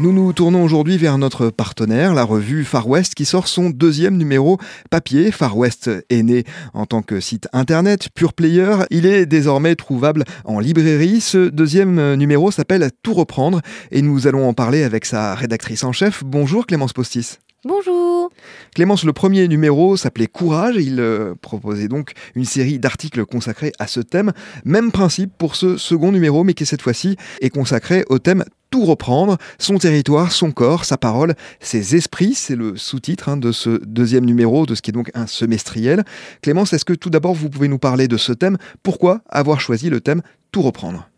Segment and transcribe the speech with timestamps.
[0.00, 4.16] Nous nous tournons aujourd'hui vers notre partenaire, la revue Far West, qui sort son deuxième
[4.16, 4.56] numéro
[4.88, 5.30] papier.
[5.30, 8.76] Far West est né en tant que site internet, pure player.
[8.88, 11.20] Il est désormais trouvable en librairie.
[11.20, 13.60] Ce deuxième numéro s'appelle Tout reprendre
[13.90, 16.24] et nous allons en parler avec sa rédactrice en chef.
[16.24, 17.36] Bonjour Clémence Postis.
[17.66, 18.30] Bonjour
[18.74, 23.86] Clémence, le premier numéro s'appelait Courage il euh, proposait donc une série d'articles consacrés à
[23.86, 24.32] ce thème.
[24.64, 28.86] Même principe pour ce second numéro, mais qui cette fois-ci est consacré au thème tout
[28.86, 33.84] reprendre, son territoire, son corps, sa parole, ses esprits, c'est le sous-titre hein, de ce
[33.84, 36.04] deuxième numéro, de ce qui est donc un semestriel.
[36.40, 38.56] Clémence, est-ce que tout d'abord vous pouvez nous parler de ce thème?
[38.82, 41.09] Pourquoi avoir choisi le thème tout reprendre?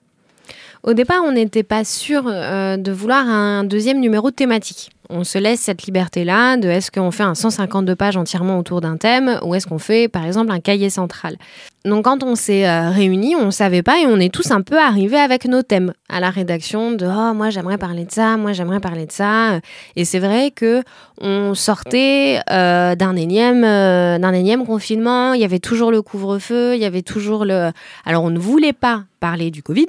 [0.84, 4.90] Au départ, on n'était pas sûr euh, de vouloir un deuxième numéro thématique.
[5.10, 8.96] On se laisse cette liberté-là de est-ce qu'on fait un 152 pages entièrement autour d'un
[8.96, 11.36] thème ou est-ce qu'on fait par exemple un cahier central.
[11.84, 14.62] Donc quand on s'est euh, réunis, on ne savait pas et on est tous un
[14.62, 18.36] peu arrivés avec nos thèmes à la rédaction de oh moi j'aimerais parler de ça,
[18.36, 19.60] moi j'aimerais parler de ça.
[19.94, 20.82] Et c'est vrai que
[21.20, 26.80] on sortait euh, d'un énième d'un énième confinement, il y avait toujours le couvre-feu, il
[26.80, 27.70] y avait toujours le
[28.04, 29.86] alors on ne voulait pas parler du Covid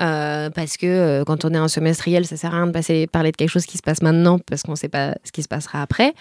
[0.00, 3.32] euh, parce que euh, quand on est en semestriel, ça sert à rien de parler
[3.32, 5.48] de quelque chose qui se passe maintenant parce qu'on ne sait pas ce qui se
[5.48, 6.14] passera après.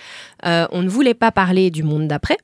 [0.45, 2.37] Euh, on ne voulait pas parler du monde d'après,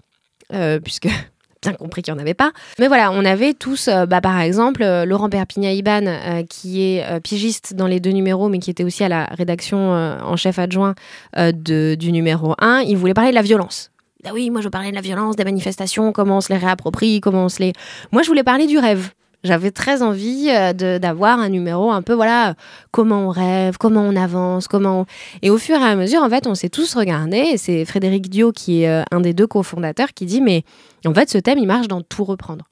[0.83, 1.07] puisque
[1.61, 2.51] bien compris qu'il n'y en avait pas.
[2.79, 7.99] Mais voilà, on avait tous, bah, par exemple, Laurent Perpignan-Iban, qui est pigiste dans les
[7.99, 10.95] deux numéros, mais qui était aussi à la rédaction en chef adjoint
[11.35, 12.81] du numéro 1.
[12.81, 13.91] Il voulait parler de la violence.
[14.25, 17.21] Ah oui, moi je parlais de la violence, des manifestations, comment on se les réapproprie,
[17.21, 17.71] comment on se les...
[18.11, 19.11] Moi je voulais parler du rêve.
[19.47, 22.55] J'avais très envie euh, d'avoir un numéro un peu, voilà,
[22.91, 25.05] comment on rêve, comment on avance, comment
[25.41, 28.29] Et au fur et à mesure, en fait, on s'est tous regardés, et c'est Frédéric
[28.29, 30.63] Dio, qui est euh, un des deux cofondateurs, qui dit, mais
[31.05, 32.65] en fait, ce thème, il marche dans tout reprendre.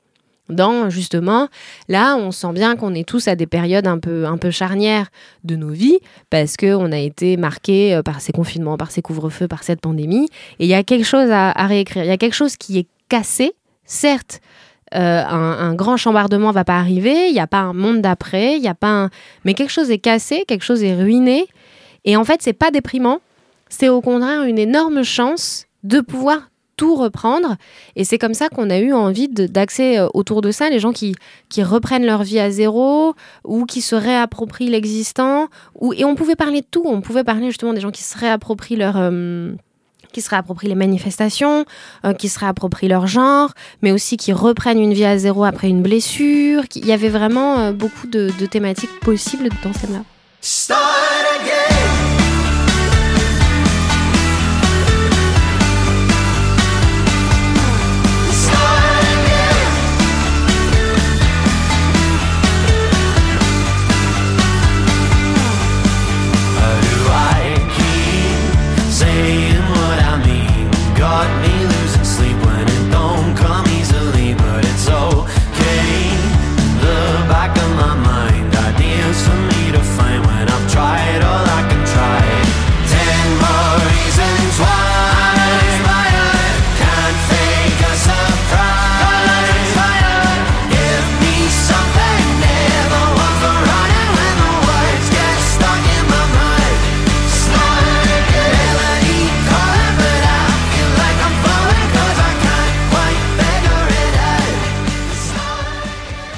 [0.50, 1.48] Dans, justement,
[1.88, 5.08] là, on sent bien qu'on est tous à des périodes un peu, un peu charnières
[5.46, 9.48] de nos vies, parce qu'on a été marqués euh, par ces confinements, par ces couvre-feux,
[9.48, 10.28] par cette pandémie,
[10.60, 12.04] et il y a quelque chose à réécrire.
[12.04, 13.54] Il y a quelque chose qui est cassé,
[13.86, 14.42] certes,
[14.96, 18.68] euh, un, grand chambardement va pas arriver, il n'y a pas un monde d'après, y
[18.68, 19.10] a pas
[19.44, 21.48] mais quelque chose est cassé, quelque chose est ruiné.
[22.06, 23.20] Et en fait, c'est pas déprimant,
[23.70, 27.56] c'est au contraire une énorme chance de pouvoir tout reprendre.
[27.96, 30.92] Et c'est comme ça qu'on a eu envie d'axer euh, autour de ça, les gens
[30.92, 31.16] qui,
[31.50, 35.48] qui reprennent leur vie à zéro ou qui se réapproprient l'existant.
[35.96, 38.78] Et on pouvait parler de tout, on pouvait parler justement des gens qui se réapproprient
[38.78, 38.96] leur...
[38.98, 39.54] Euh,
[40.16, 41.66] qui se réapproprient les manifestations,
[42.06, 45.68] euh, qui se réapproprient leur genre, mais aussi qui reprennent une vie à zéro après
[45.68, 46.64] une blessure.
[46.74, 50.04] Il y avait vraiment euh, beaucoup de, thématiques possibles dans ce thème-là.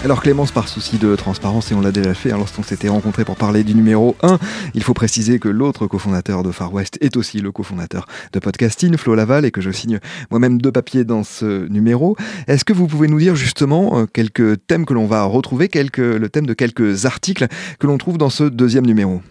[0.07, 3.25] Alors Clémence, par souci de transparence, et on l'a déjà fait hein, lorsqu'on s'était rencontré
[3.25, 4.40] pour parler du numéro 1,
[4.73, 8.95] il faut préciser que l'autre cofondateur de Far West est aussi le cofondateur de Podcasting,
[8.95, 10.00] Flo Laval, et que je signe
[10.31, 12.16] moi-même deux papiers dans ce numéro.
[12.47, 15.98] Est-ce que vous pouvez nous dire justement euh, quelques thèmes que l'on va retrouver, quelques,
[15.98, 17.45] le thème de quelques articles
[17.77, 19.21] que l'on trouve dans ce deuxième numéro?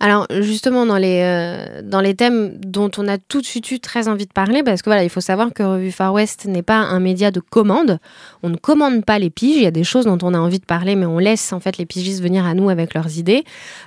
[0.00, 3.80] Alors justement dans les, euh, dans les thèmes dont on a tout de suite eu
[3.80, 6.62] très envie de parler, parce que voilà, il faut savoir que Revue Far West n'est
[6.62, 7.98] pas un média de commande.
[8.42, 9.56] On ne commande pas les piges.
[9.56, 11.60] Il y a des choses dont on a envie de parler, mais on laisse en
[11.60, 13.44] fait les pigistes venir à nous avec leurs idées.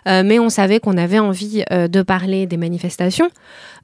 [0.08, 3.30] Euh, mais on savait qu'on avait envie euh, de parler des manifestations.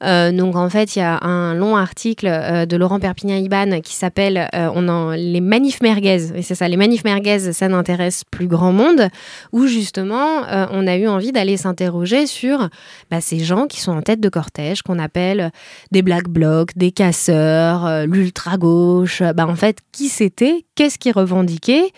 [0.02, 2.28] donc en fait, il y a un long article
[2.68, 6.32] de Laurent Perpignan-Iban qui s'appelle on en, Les manifs merguez.
[6.36, 9.08] Et c'est ça, les manifs merguez, ça n'intéresse plus grand monde.
[9.54, 12.70] Où justement, on a eu envie d'aller s'interroger sur
[13.12, 15.52] bah, ces gens qui sont en tête de cortège, qu'on appelle
[15.92, 19.22] des black blocs, des casseurs, l'ultra-gauche.
[19.36, 21.92] Bah, en fait, qui c'était Qu'est-ce qu'ils revendiquaient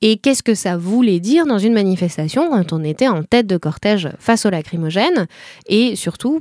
[0.00, 3.56] et qu'est-ce que ça voulait dire dans une manifestation quand on était en tête de
[3.56, 5.26] cortège face aux lacrymogènes
[5.66, 6.40] Et surtout,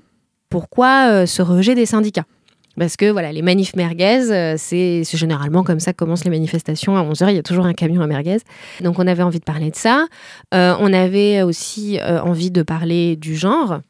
[0.50, 2.26] pourquoi ce rejet des syndicats
[2.78, 6.96] parce que voilà, les manifs merguez, euh, c'est généralement comme ça que commencent les manifestations.
[6.96, 8.38] À 11h, il y a toujours un camion à merguez.
[8.82, 10.06] Donc on avait envie de parler de ça.
[10.54, 13.82] Euh, on avait aussi euh, envie de parler du genre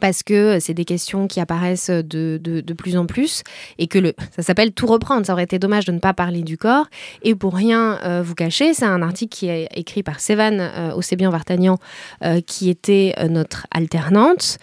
[0.00, 3.42] parce que c'est des questions qui apparaissent de, de, plus en plus
[3.78, 5.24] et que le, ça s'appelle tout reprendre.
[5.24, 6.86] Ça aurait été dommage de ne pas parler du corps.
[7.22, 10.92] Et pour rien euh, vous cacher, c'est un article qui est écrit par Sévan euh,
[10.94, 11.78] Océbian Vartagnan,
[12.24, 14.58] euh, qui était notre alternante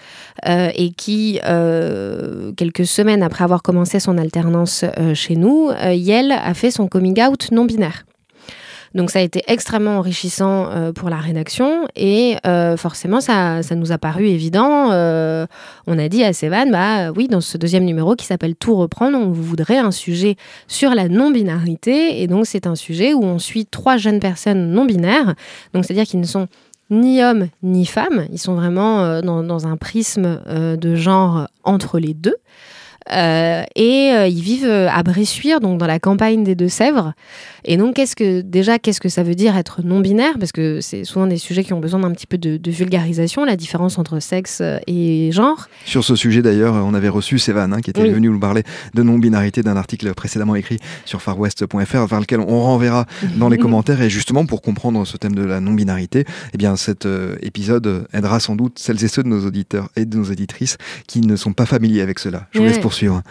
[0.46, 1.40] et qui,
[2.58, 4.84] quelques semaines après avoir commencé son alternance
[5.14, 8.04] chez nous, Yel a fait son coming out non binaire.
[8.94, 13.76] Donc ça a été extrêmement enrichissant euh, pour la rédaction et euh, forcément ça, ça,
[13.76, 14.92] nous a paru évident.
[14.92, 15.48] Euh,
[15.88, 19.18] on a dit à Sévan, bah oui, dans ce deuxième numéro qui s'appelle Tout reprendre,
[19.18, 20.36] on voudrait un sujet
[20.68, 24.86] sur la non-binarité et donc c'est un sujet où on suit trois jeunes personnes non
[24.86, 25.34] binaires,
[25.74, 26.48] donc c'est-à-dire qu'ils ne sont
[26.90, 32.36] ni hommes ni femmes, ils sont vraiment dans, un prisme de genre entre les deux.
[33.12, 37.14] Euh, et euh, ils vivent euh, à Bressuire, donc dans la campagne des Deux-Sèvres.
[37.66, 40.38] Et donc, qu'est-ce que, déjà, qu'est-ce que ça veut dire être non-binaire?
[40.40, 43.56] Parce que c'est souvent des sujets qui ont besoin d'un petit peu de, vulgarisation, la
[43.56, 45.70] différence entre sexe et genre.
[45.86, 48.64] Sur ce sujet, d'ailleurs, on avait reçu Sévan, hein, qui était venu nous parler
[48.94, 53.06] de non-binarité d'un article précédemment écrit sur farwest.fr, vers lequel on renverra
[53.38, 54.02] dans les commentaires.
[54.02, 57.08] Et justement, pour comprendre ce thème de la non-binarité, eh bien, cet
[57.42, 60.78] épisode aidera sans doute celles et ceux de nos auditeurs et de nos éditrices
[61.08, 62.48] qui ne sont pas familiers avec cela.
[62.52, 62.80] Je vous laisse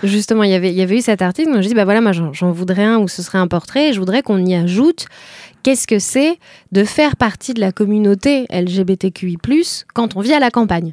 [0.02, 2.84] Justement, il y avait, eu cet article, donc je dis, bah voilà, moi j'en voudrais
[2.84, 5.06] un où ce serait un portrait, et je voudrais qu'on y ajoute
[5.62, 6.38] qu'est-ce que c'est
[6.72, 9.38] de faire partie de la communauté LGBTQI+,
[9.94, 10.92] quand on vit à la campagne?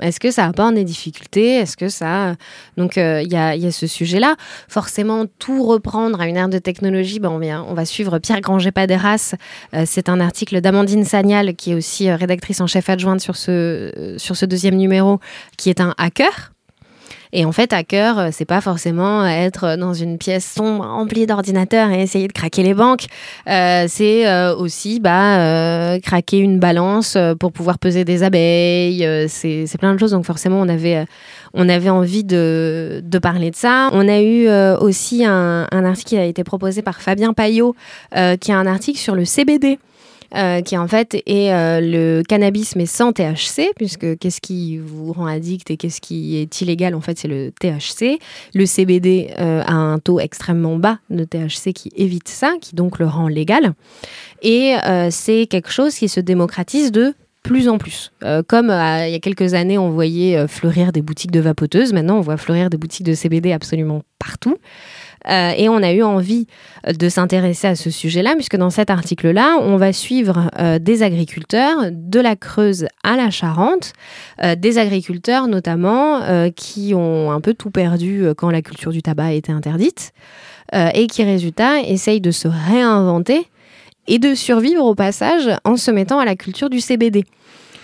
[0.00, 2.34] Est-ce que ça apporte des difficultés Est-ce que ça...
[2.76, 4.34] Donc, euh, il y, a, y, a, ce sujet-là.
[4.68, 8.40] Forcément, tout reprendre à une ère de technologie, ben, on, vient, on va suivre Pierre
[8.40, 9.34] Granger-Paderas.
[9.72, 13.36] Euh, c'est un article d'Amandine Sagnal, qui est aussi euh, rédactrice en chef adjointe sur
[13.36, 15.20] ce, sur ce deuxième numéro,
[15.56, 16.53] qui est un hacker.
[17.36, 21.90] Et en fait, hacker, euh, c'est pas forcément être dans une pièce sombre remplie d'ordinateurs
[21.90, 23.06] et essayer de craquer les banques.
[23.48, 29.04] Euh, c'est euh, aussi bah, craquer une balance pour pouvoir peser des abeilles.
[29.28, 30.12] c'est plein de choses.
[30.12, 31.06] Donc forcément, on avait,
[31.54, 33.90] on avait envie de, de parler de ça.
[33.92, 34.48] On a eu
[34.80, 37.74] aussi un, article qui a été proposé par Fabien Payot,
[38.40, 39.78] qui a un article sur le CBD.
[40.34, 45.12] Euh, qui en fait est euh, le cannabis mais sans THC, puisque qu'est-ce qui vous
[45.12, 48.18] rend addict et qu'est-ce qui est illégal en fait c'est le THC.
[48.52, 52.98] Le CBD euh, a un taux extrêmement bas de THC qui évite ça, qui donc
[52.98, 53.74] le rend légal.
[54.42, 54.74] Et
[55.10, 58.12] c'est quelque chose qui se démocratise de plus en plus.
[58.46, 62.20] comme il y a quelques années, on voyait fleurir des boutiques de vapoteuses, maintenant on
[62.20, 64.58] voit fleurir des boutiques de CBD absolument partout.
[65.28, 66.46] Euh, et on a eu envie
[66.86, 71.02] euh, de s'intéresser à ce sujet-là, puisque dans cet article-là, on va suivre euh, des
[71.02, 73.92] agriculteurs de la Creuse à la Charente,
[74.56, 76.20] des agriculteurs notamment
[76.54, 80.12] qui ont un peu tout perdu quand la culture du tabac a été interdite,
[80.72, 83.46] et qui, résultat, essayent de se réinventer
[84.06, 87.24] et de survivre au passage en se mettant à la culture du CBD.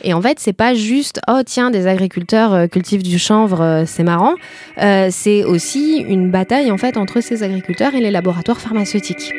[0.03, 3.85] Et en fait, c'est pas juste oh tiens des agriculteurs euh, cultivent du chanvre, euh,
[3.87, 4.35] c'est marrant.
[4.79, 9.33] Euh, c'est aussi une bataille en fait entre ces agriculteurs et les laboratoires pharmaceutiques.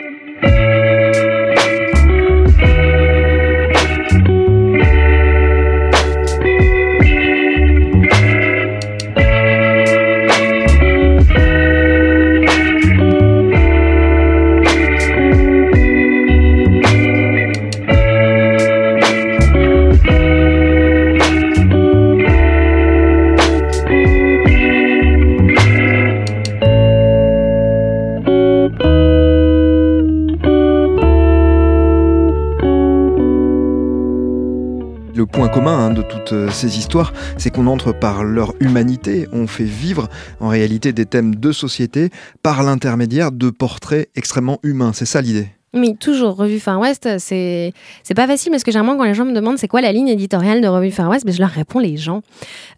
[36.29, 40.09] Ces histoires, c'est qu'on entre par leur humanité, on fait vivre
[40.39, 42.09] en réalité des thèmes de société
[42.43, 44.91] par l'intermédiaire de portraits extrêmement humains.
[44.93, 45.47] C'est ça l'idée?
[45.73, 46.35] Oui, toujours.
[46.35, 47.73] Revue Far West, c'est
[48.03, 50.09] c'est pas facile parce que généralement quand les gens me demandent c'est quoi la ligne
[50.09, 52.23] éditoriale de Revue Far West, ben, je leur réponds les gens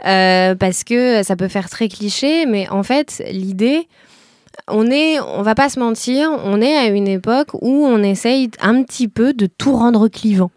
[0.05, 3.87] euh, parce que ça peut faire très cliché, mais en fait l'idée,
[4.67, 8.51] on est, on va pas se mentir, on est à une époque où on essaye
[8.61, 10.51] un petit peu de tout rendre clivant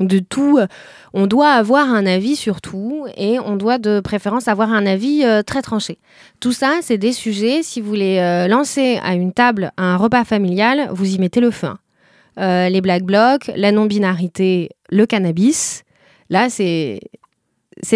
[0.00, 0.58] de tout.
[0.58, 0.66] Euh,
[1.12, 5.24] on doit avoir un avis sur tout et on doit de préférence avoir un avis
[5.24, 5.98] euh, très tranché.
[6.40, 10.24] Tout ça, c'est des sujets, si vous voulez euh, lancer à une table un repas
[10.24, 11.68] familial, vous y mettez le feu.
[12.36, 15.84] les black blocs, la non-binarité, le cannabis,
[16.28, 17.00] là, c'est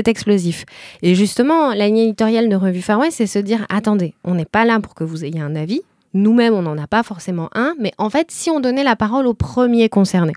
[0.09, 0.65] explosif.
[1.03, 4.65] Et justement, la ligne éditoriale de Revue Far c'est se dire attendez, on n'est pas
[4.65, 5.83] là pour que vous ayez un avis.
[6.13, 9.29] Nous-mêmes, on n'en a pas forcément un, mais en fait, si on donnait la parole
[9.29, 10.33] aux premiers concernés,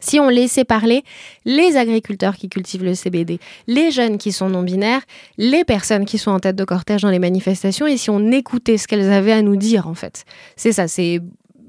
[0.00, 1.02] si on laissait parler
[1.44, 5.02] les agriculteurs qui cultivent le CBD, les jeunes qui sont non-binaires,
[5.36, 8.78] les personnes qui sont en tête de cortège dans les manifestations, et si on écoutait
[8.78, 10.24] ce qu'elles avaient à nous dire, en fait.
[10.56, 11.20] C'est ça, c'est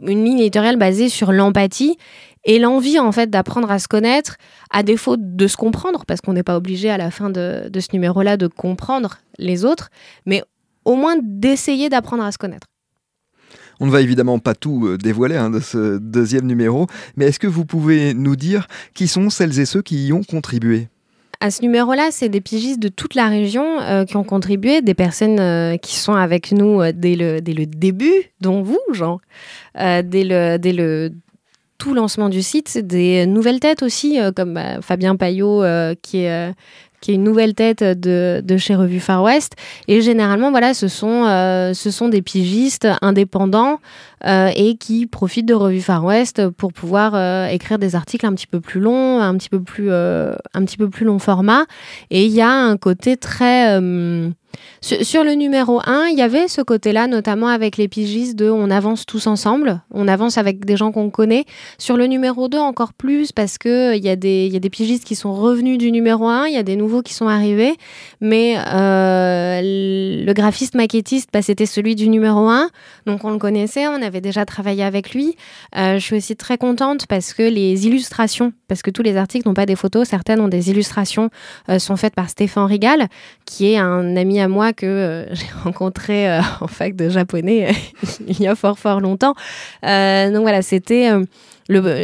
[0.02, 1.98] une ligne éditoriale basée sur l'empathie
[2.46, 4.38] et l'envie en fait d'apprendre à se connaître,
[4.72, 7.88] à défaut de se comprendre, parce qu'on n'est pas obligé à la fin de, ce
[7.94, 9.90] numéro-là de comprendre les autres,
[10.26, 10.44] mais
[10.86, 12.68] au moins d'essayer d'apprendre à se connaître.
[13.80, 17.40] On ne va évidemment pas tout euh, dévoiler hein, de ce deuxième numéro, mais est-ce
[17.40, 20.88] que vous pouvez nous dire qui sont celles et ceux qui y ont contribué?
[21.40, 24.94] À ce numéro-là, c'est des pigistes de toute la région euh, qui ont contribué, des
[24.94, 29.20] personnes euh, qui sont avec nous dès, le, dès le début, dont vous, Jean,
[29.76, 31.12] dès, le, dès le
[31.78, 35.64] tout lancement du site, des nouvelles têtes aussi, comme bah, Fabien Payot,
[36.02, 36.54] qui est
[37.02, 39.54] qui est une nouvelle tête de, de, chez Revue Far West.
[39.88, 43.80] Et généralement, voilà, ce sont, euh, ce sont des pigistes indépendants
[44.26, 48.34] euh, et qui profitent de Revue Far West pour pouvoir euh, écrire des articles un
[48.34, 51.66] petit peu plus longs, un petit peu plus, un petit peu plus long format.
[52.10, 53.80] Et il y a un côté très
[54.82, 58.72] sur, le numéro 1, il y avait ce côté-là, notamment avec les pigistes de on
[58.72, 61.46] avance tous ensemble, on avance avec des gens qu'on connaît.
[61.78, 65.04] Sur le numéro 2, encore plus, parce qu'il y, a des, y a des pigistes
[65.04, 67.76] qui sont revenus du numéro 1, il y a des nouveaux qui sont arrivés,
[68.22, 72.70] mais euh, le graphiste maquettiste, bah, c'était celui du numéro 1,
[73.06, 75.36] donc on le connaissait, on avait déjà travaillé avec lui.
[75.78, 79.48] Euh, je suis aussi très contente parce que les illustrations, parce que tous les articles
[79.48, 81.30] n'ont pas des photos, certaines ont des illustrations,
[81.70, 83.08] euh, sont faites par Stéphane Rigal,
[83.46, 87.74] qui est un ami à moi que euh, j'ai rencontré euh, en fac de japonais
[88.28, 89.36] il y a fort fort longtemps.
[89.86, 91.10] Euh, donc voilà, c'était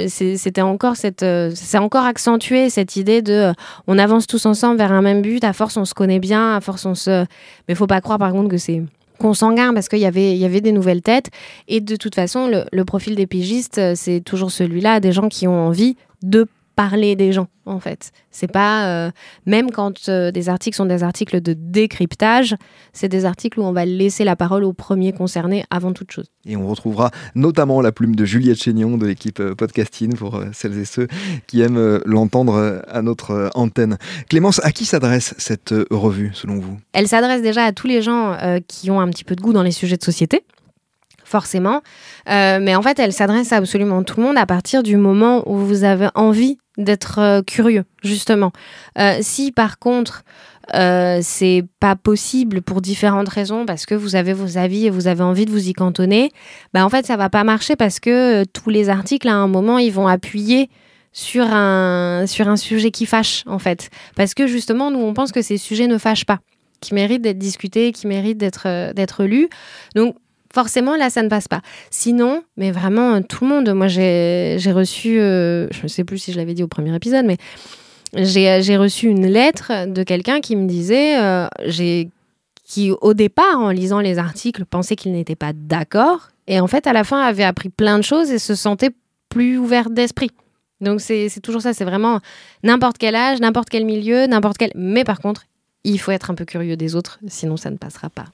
[0.08, 1.26] c'était encore cette,
[1.56, 3.52] c'est encore accentué cette idée de,
[3.88, 5.44] on avance tous ensemble vers un même but.
[5.44, 6.56] À force, on se connaît bien.
[6.56, 7.26] À force, on se,
[7.68, 8.84] mais faut pas croire par contre que c'est
[9.18, 11.32] consanguin parce qu'il y avait, il y avait des nouvelles têtes.
[11.68, 15.48] Et de toute façon, le, le profil des pigistes, c'est toujours celui-là, des gens qui
[15.48, 18.12] ont envie de parler des gens en fait.
[18.32, 19.12] C'est pas euh,
[19.46, 22.56] même quand euh, des articles sont des articles de décryptage,
[22.94, 26.32] c'est des articles où on va laisser la parole aux premiers concernés avant toute chose.
[26.46, 30.78] Et on retrouvera notamment la plume de Juliette Chénion de l'équipe euh, podcasting pour celles
[30.78, 31.08] et ceux
[31.48, 33.98] qui aiment l'entendre à notre antenne.
[34.30, 36.78] Clémence, à qui s'adresse cette revue selon vous?
[36.94, 39.64] Elle s'adresse déjà à tous les gens qui ont un petit peu de goût dans
[39.64, 40.44] les sujets de société
[41.26, 41.82] forcément.
[42.28, 45.58] mais en fait, elle s'adresse à absolument tout le monde à partir du moment où
[45.58, 48.52] vous avez envie d'être euh, curieux, justement.
[49.00, 50.24] Euh, si par contre,
[50.74, 55.08] euh, c'est pas possible pour différentes raisons, parce que vous avez vos avis et vous
[55.08, 56.32] avez envie de vous y cantonner,
[56.74, 59.78] bah en fait, ça va pas marcher parce que tous les articles, à un moment,
[59.78, 60.70] ils vont appuyer
[61.12, 63.90] sur un, sur un sujet qui fâche, en fait.
[64.16, 66.40] Parce que justement, nous, on pense que ces sujets ne fâchent pas
[66.82, 69.50] qui méritent d'être discutés, qui méritent d'être d'être lus.
[69.96, 70.18] Donc
[70.56, 71.62] forcément, là, ça ne passe pas.
[71.92, 76.32] Sinon, mais vraiment, tout le monde, moi, j'ai reçu, euh, je ne sais plus si
[76.32, 77.38] je l'avais dit au premier épisode, mais
[78.14, 81.48] j'ai reçu une lettre de quelqu'un qui me disait, euh,
[82.64, 86.88] qui au départ, en lisant les articles, pensait qu'il n'était pas d'accord, et en fait,
[86.88, 88.92] à la fin, avait appris plein de choses et se sentait
[89.30, 90.32] plus ouvert d'esprit.
[90.80, 92.20] Donc c'est toujours ça, c'est vraiment
[92.64, 94.72] n'importe quel âge, n'importe quel milieu, n'importe quel...
[94.76, 95.44] Mais par contre,
[95.84, 98.26] il faut être un peu curieux des autres, sinon ça ne passera pas.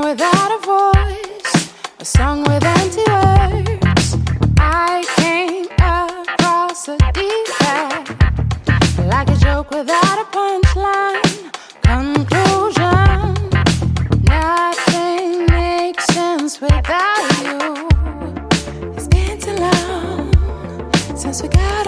[0.00, 4.16] Without a voice, a song with empty words.
[4.58, 8.10] I came across a defect,
[9.06, 11.50] like a joke without a punchline.
[11.82, 13.34] Conclusion,
[14.24, 17.88] nothing makes sense without you.
[18.96, 20.32] It's been too long
[21.16, 21.83] since we got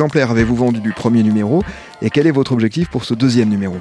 [0.00, 1.62] Combien d'exemplaires avez-vous vendu du premier numéro
[2.00, 3.76] et quel est votre objectif pour ce deuxième numéro?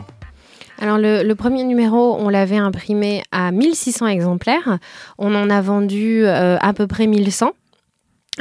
[0.81, 4.79] Alors le, premier numéro, on l'avait imprimé à 1600 exemplaires.
[5.17, 7.53] On en a vendu euh, à peu près 1100.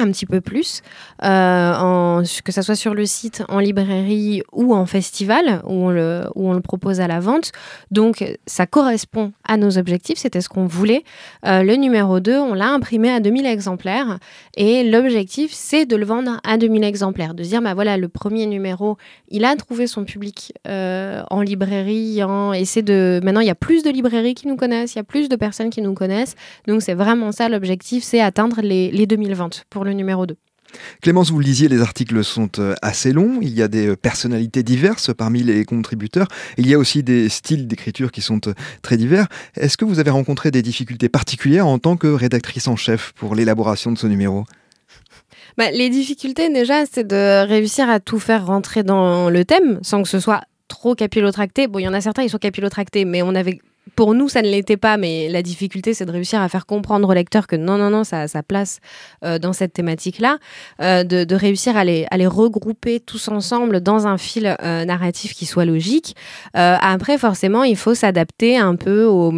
[0.00, 0.83] Un petit peu plus,
[1.25, 5.90] euh, en, que ce soit sur le site, en librairie ou en festival, où on
[5.90, 7.52] le, où on le propose à la vente.
[7.90, 11.05] Donc, ça correspond à nos objectifs, c'était ce qu'on voulait.
[11.47, 14.19] Euh, le numéro 2, on l'a imprimé à 2000 exemplaires,
[14.57, 18.47] et l'objectif, c'est de le vendre à 2000 exemplaires, de dire, bah voilà, le premier
[18.47, 18.97] numéro,
[19.28, 23.21] il a trouvé son public euh, en librairie, en, et c'est de...
[23.23, 25.37] Maintenant, il y a plus de librairies qui nous connaissent, il y a plus de
[25.37, 26.35] personnes qui nous connaissent,
[26.67, 30.37] donc c'est vraiment ça l'objectif, c'est atteindre les, les 2000 ventes pour le numéro 2.
[31.00, 33.38] Clémence, vous le disiez, les articles sont euh, assez longs.
[33.40, 36.28] Il y a des euh, personnalités diverses parmi les contributeurs.
[36.57, 39.28] Il y a aussi des styles d'écriture qui sont euh, très divers.
[39.57, 43.35] Est-ce que vous avez rencontré des difficultés particulières en tant que rédactrice en chef pour
[43.35, 44.45] l'élaboration de ce numéro?
[45.57, 50.02] Bah, Les difficultés, déjà, c'est de réussir à tout faire rentrer dans le thème sans
[50.02, 51.66] que ce soit trop capillotracté.
[51.66, 53.59] Bon, il y en a certains, ils sont capillotractés, mais on avait
[53.95, 57.09] pour nous, ça ne l'était pas, mais la difficulté, c'est de réussir à faire comprendre
[57.09, 58.80] au lecteur que non, non, non, ça a sa place
[59.25, 60.38] euh, dans cette thématique-là,
[60.80, 65.64] euh, de, réussir à les, regrouper tous ensemble dans un fil euh, narratif qui soit
[65.64, 66.16] logique.
[66.54, 69.33] après, forcément, il faut s'adapter un peu au,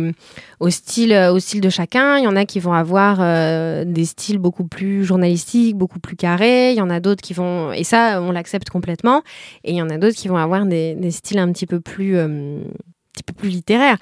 [0.70, 2.18] style, au style de chacun.
[2.18, 3.18] Il y en a qui vont avoir
[3.84, 6.72] des styles beaucoup plus journalistiques, beaucoup plus carrés.
[6.72, 9.22] Il y en a d'autres qui vont, et ça, on l'accepte complètement.
[9.64, 11.80] Et il y en a d'autres qui vont avoir des, des styles un petit peu
[11.80, 12.16] plus
[13.12, 13.96] petit peu plus littéraire.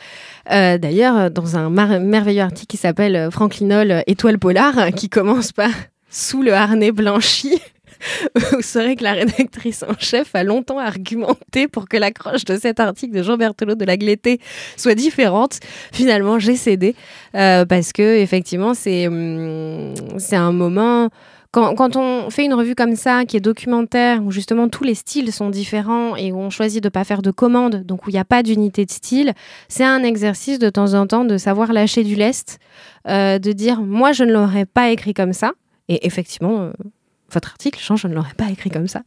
[0.51, 5.53] Euh, d'ailleurs, dans un merveilleux article qui s'appelle euh, Franklinol euh, Étoile Polar, qui commence
[5.53, 5.71] par
[6.11, 7.61] Sous le harnais blanchi.
[8.53, 12.79] Vous saurez que la rédactrice en chef a longtemps argumenté pour que l'accroche de cet
[12.79, 14.41] article de Jean Berthelot de la Glété
[14.77, 15.59] soit différente.
[15.93, 16.95] Finalement, j'ai cédé
[17.33, 21.11] parce que effectivement, c'est hum, c'est un moment
[21.51, 25.33] quand, on fait une revue comme ça, qui est documentaire, où justement tous les styles
[25.33, 28.13] sont différents et où on choisit de ne pas faire de commandes, donc où il
[28.13, 29.33] n'y a pas d'unité de style,
[29.69, 32.59] c'est un exercice de temps en temps de savoir lâcher du lest,
[33.09, 35.53] euh, de dire moi je ne l'aurais pas écrit comme ça.
[35.89, 36.73] Et effectivement, euh,
[37.33, 39.03] votre article, je ne l'aurais pas écrit comme ça.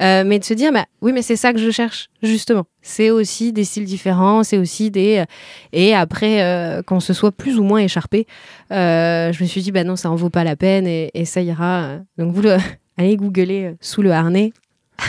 [0.00, 2.64] Euh, mais de se dire, bah, oui, mais c'est ça que je cherche, justement.
[2.80, 5.18] C'est aussi des styles différents, c'est aussi des...
[5.18, 5.24] Euh,
[5.72, 8.26] et après, euh, qu'on se soit plus ou moins écharpé,
[8.70, 11.98] je me suis dit, bah non, ça en vaut pas la peine et, ça ira.
[12.18, 12.56] Donc vous, le...
[12.96, 14.52] allez googler sous le harnais.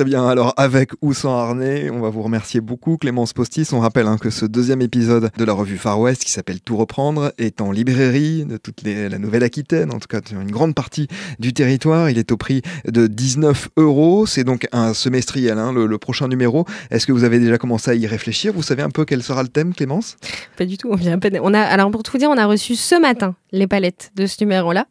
[0.00, 3.70] Très bien, alors avec ou sans harnais, on va vous remercier beaucoup Clémence Postis.
[3.74, 6.78] On rappelle hein, que ce deuxième épisode de la revue Far West qui s'appelle Tout
[6.78, 11.06] reprendre est en librairie de toute la Nouvelle-Aquitaine, en tout cas une grande partie
[11.38, 12.08] du territoire.
[12.08, 14.24] Il est au prix de 19 euros.
[14.24, 16.64] C'est donc un semestriel, hein, le, prochain numéro.
[16.90, 18.54] Est-ce que vous avez déjà commencé à y réfléchir?
[18.54, 20.16] Vous savez un peu quel sera le thème Clémence?
[20.56, 22.74] Pas du tout, on vient On a, alors pour tout vous dire, on a reçu
[22.74, 24.86] ce matin les palettes de ce numéro-là.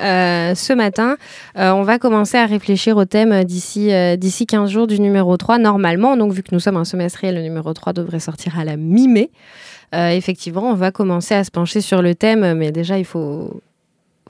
[0.00, 1.16] Euh, ce matin.
[1.58, 5.36] Euh, on va commencer à réfléchir au thème d'ici euh, d'ici 15 jours du numéro
[5.36, 6.16] 3, normalement.
[6.16, 9.30] Donc, vu que nous sommes un semestriel, le numéro 3 devrait sortir à la mi-mai.
[9.92, 13.60] effectivement, on va commencer à se pencher sur le thème, mais déjà, il faut,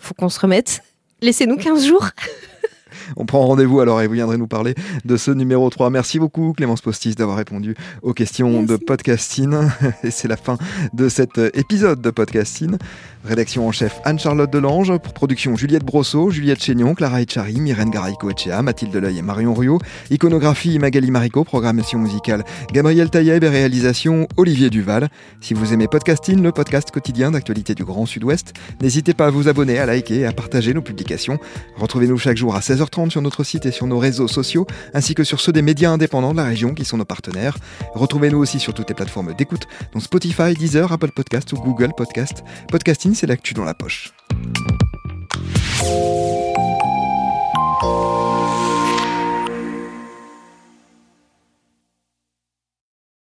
[0.00, 0.82] faut qu'on se remette.
[1.22, 2.08] Laissez-nous 15 jours.
[3.16, 5.90] On prend rendez-vous alors et vous viendrez nous parler de ce numéro 3.
[5.90, 9.54] Merci beaucoup Clémence Postis d'avoir répondu aux questions de podcasting.
[10.04, 10.56] Et c'est la fin
[10.92, 12.76] de cet épisode de podcasting.
[13.24, 18.92] Rédaction en chef Anne-Charlotte Delange, production Juliette Brosseau, Juliette Chénion, Clara Echari, Myrène Garaïco-Echea, Mathilde
[18.92, 19.78] Deleuil et Marion Ruot,
[20.10, 25.08] iconographie Magali Marico, programmation musicale Gabriel Taïeb et réalisation Olivier Duval.
[25.40, 29.46] Si vous aimez Podcasting, le podcast quotidien d'actualité du Grand Sud-Ouest, n'hésitez pas à vous
[29.46, 31.38] abonner, à liker et à partager nos publications.
[31.76, 35.22] Retrouvez-nous chaque jour à 16h30 sur notre site et sur nos réseaux sociaux, ainsi que
[35.22, 37.56] sur ceux des médias indépendants de la région qui sont nos partenaires.
[37.94, 42.42] Retrouvez-nous aussi sur toutes les plateformes d'écoute, dont Spotify, Deezer, Apple Podcast ou Google Podcast.
[42.68, 44.12] Podcasting c'est l'actu dans la poche.